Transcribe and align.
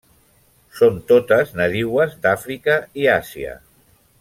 Són 0.77 0.97
totes 1.11 1.51
nadiues 1.59 2.17
d'Àfrica 2.25 2.79
i 3.03 3.07
Àsia. 3.19 3.57